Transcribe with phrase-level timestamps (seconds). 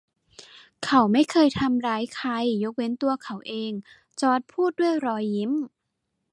[0.85, 2.29] “เขาไม่เคยทำร้ายใคร
[2.63, 3.71] ยกเว้นตัวเขาเอง”
[4.21, 5.51] จอร์จพูดด้วยรอยยิ้ม